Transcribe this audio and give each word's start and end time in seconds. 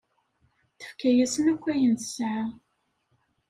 Tefka-yasen 0.79 1.45
akk 1.53 1.63
ayen 1.73 1.93
tesɛa. 2.01 2.43